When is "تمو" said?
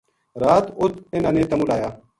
1.49-1.65